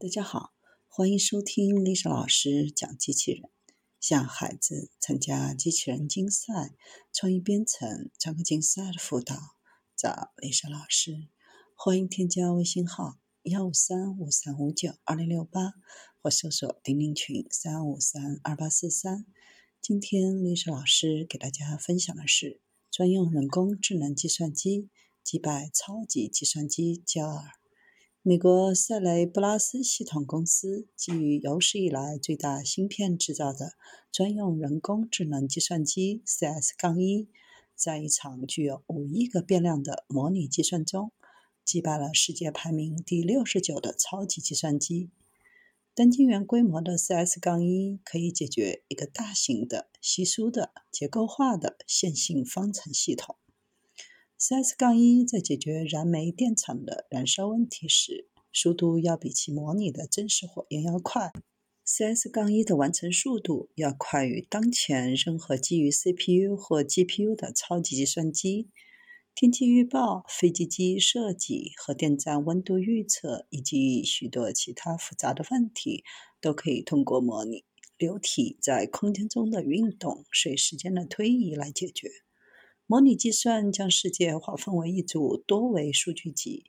[0.00, 0.52] 大家好，
[0.86, 3.50] 欢迎收听丽莎老师讲机器人。
[3.98, 6.76] 向孩子参加机器人竞赛、
[7.12, 9.34] 创意编程、创客竞赛的辅导，
[9.96, 11.26] 找丽莎老师。
[11.74, 15.72] 欢迎添加微信号幺五三五三五九二零六八，
[16.22, 19.26] 或搜索钉钉群三五三二八四三。
[19.82, 24.90] 今天丽莎老师给大家分享的是专用人工智能计算机
[25.24, 27.57] 击败超级计算机焦耳。
[28.28, 33.72] 美国塞雷布拉斯系统公司基于有史以来最大芯片制造的
[34.12, 37.26] 专用人工智能计算机 CS 杠1
[37.74, 41.10] 在一场具有五亿个变量的模拟计算中，
[41.64, 45.08] 击败了世界排名第六十九的超级计算机。
[45.94, 53.36] 单晶元规模的 CS 杠1可以解决一个大型的、稀疏的、结构化的线性方程系统。
[54.40, 61.32] CS 杠1在解决燃煤电厂的燃烧问题时，速度要比其模拟的真实火焰要快。
[61.86, 68.68] CS-1 的完成速度要快于当前任何基于 CPU 或 GPU 的超级计算机。
[69.34, 76.02] 天气预报、飞机机设计、核电站温度预测以及许多其他复杂的问题，
[76.40, 77.64] 都可以通过模拟
[77.96, 82.10] 流体在空间中的运动随时间的推移来解决。
[82.84, 86.64] 模拟计算将世界划分为一组多维数据集，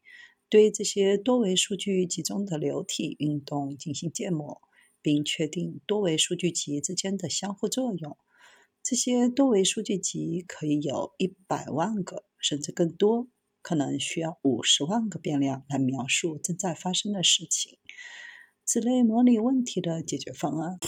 [0.50, 4.62] 对这些多维数据集中的流体运动进行建模，
[5.02, 8.18] 并确定多维数据集之间的相互作用。
[8.82, 13.28] 这些多维数据集可以有一百万个，甚至更多，
[13.62, 17.78] 可能需要五十万个变量来描述正在发生的事情。
[18.66, 20.80] 此类模拟问题的解决方案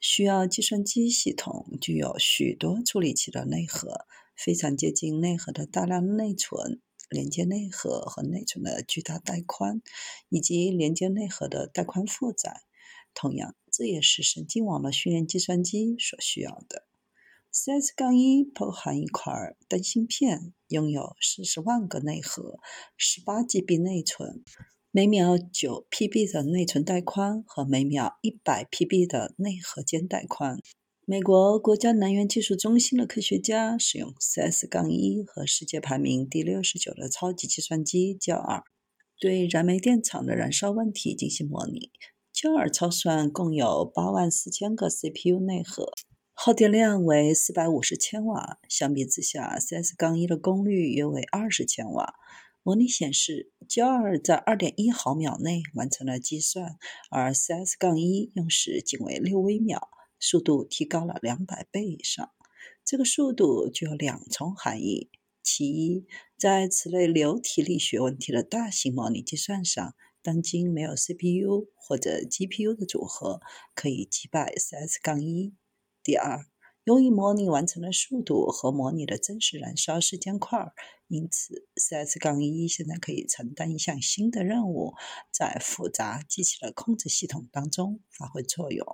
[0.00, 4.06] 需要计算机系统具有许多处理器的内核。
[4.42, 9.82] 非常接近内核的大量内存，连接内核和内存的巨大带宽，
[10.28, 12.62] 以及连接内核的带宽负载。
[13.12, 16.86] 同样，这也是神经网络训练计算机所需要的。
[17.52, 22.60] CS 杠1包含一块单芯片，拥有四十万个内核、
[22.96, 24.44] 十八 GB 内存、
[24.92, 30.60] 每秒九 PB 的内存带宽和每秒一百 PB 的内核间带宽。
[31.10, 38.62] 美国国家能源技术中心的科学家使用 CS- 杠一和世界排名第六十九的超级计算机焦耳，
[39.18, 41.90] 对燃煤电厂的燃烧问题进行模拟。
[42.32, 45.90] 焦耳超算共有八万四千个 CPU 内核，
[46.32, 48.60] 耗电量为四百五十千瓦。
[48.68, 52.14] 相比之下，CS- 杠一的功率约为二十千瓦。
[52.62, 56.76] 模拟显示，焦耳在二点一毫秒内完成了计算，
[57.10, 59.88] 而 CS- 杠一用时仅为六微秒。
[60.20, 62.30] 速度提高了两百倍以上，
[62.84, 65.10] 这个速度具有两重含义：
[65.42, 73.40] 其一，在此类流体力学问题的大型模拟计算上，当今没有 CPU 或者 GPU 的组合
[73.74, 75.54] 可以击败 CS 杠一
[76.04, 76.46] 第二，
[76.84, 80.72] 由于模拟完成的速度和模拟的真实燃烧时间快，
[81.08, 84.94] 因此 CS 杠一现在可以承担一项新的任务，
[85.32, 88.86] 在复杂机器的控制系统当中发挥作用。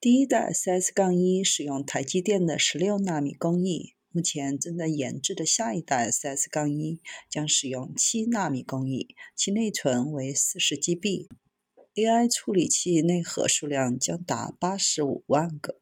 [0.00, 15.80] 第一代 CS 杠1使用台积电的十六纳米工艺，目前正在研制的下一代 CS 杠1将使用七纳米工艺，其内存为四十 GB，AI 处理器内核数量将达八十五万个。